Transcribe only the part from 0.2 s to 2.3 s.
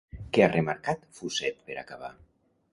Què ha remarcat Fuset per acabar?